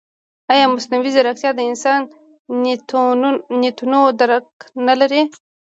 [0.51, 2.05] ایا مصنوعي ځیرکتیا د انساني
[3.61, 4.45] نیتونو درک
[4.87, 5.21] نه لري؟